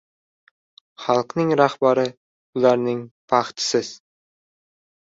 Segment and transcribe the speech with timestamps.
[1.03, 2.07] •Xalqning rahbari—
[2.59, 3.97] ularning eng baxtsizi.